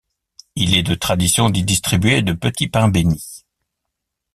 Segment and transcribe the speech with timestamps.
[0.55, 3.45] Il est de tradition d'y distribuer de petits pains bénits.